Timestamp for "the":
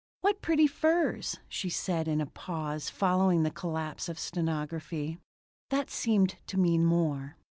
2.17-2.25, 3.43-3.51